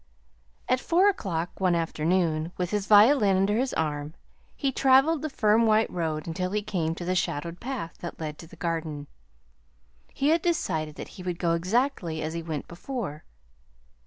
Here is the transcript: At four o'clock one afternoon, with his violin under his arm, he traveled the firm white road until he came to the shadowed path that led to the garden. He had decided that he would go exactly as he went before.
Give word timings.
At 0.67 0.79
four 0.79 1.09
o'clock 1.09 1.59
one 1.61 1.75
afternoon, 1.75 2.51
with 2.57 2.71
his 2.71 2.87
violin 2.87 3.37
under 3.37 3.55
his 3.59 3.71
arm, 3.75 4.15
he 4.55 4.71
traveled 4.71 5.21
the 5.21 5.29
firm 5.29 5.67
white 5.67 5.91
road 5.91 6.25
until 6.25 6.49
he 6.53 6.63
came 6.63 6.95
to 6.95 7.05
the 7.05 7.13
shadowed 7.13 7.59
path 7.59 7.99
that 7.99 8.19
led 8.19 8.39
to 8.39 8.47
the 8.47 8.55
garden. 8.55 9.05
He 10.11 10.29
had 10.29 10.41
decided 10.41 10.95
that 10.95 11.09
he 11.21 11.21
would 11.21 11.37
go 11.37 11.53
exactly 11.53 12.23
as 12.23 12.33
he 12.33 12.41
went 12.41 12.67
before. 12.67 13.25